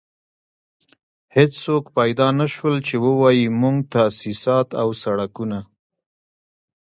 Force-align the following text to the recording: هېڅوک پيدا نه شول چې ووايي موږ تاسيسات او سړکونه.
هېڅوک 1.35 1.83
پيدا 1.97 2.27
نه 2.39 2.45
شول 2.53 2.75
چې 2.87 2.95
ووايي 3.05 3.47
موږ 3.61 3.75
تاسيسات 3.93 4.67
او 4.81 4.89
سړکونه. 5.03 5.59